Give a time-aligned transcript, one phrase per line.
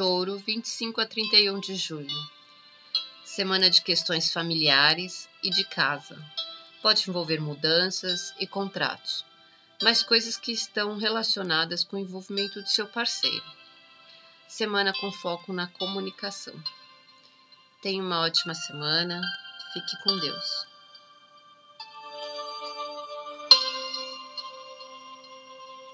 [0.00, 2.16] Touro, 25 a 31 de julho.
[3.22, 6.16] Semana de questões familiares e de casa.
[6.80, 9.26] Pode envolver mudanças e contratos,
[9.82, 13.44] mas coisas que estão relacionadas com o envolvimento do seu parceiro.
[14.48, 16.54] Semana com foco na comunicação.
[17.82, 19.20] Tenha uma ótima semana.
[19.74, 20.66] Fique com Deus.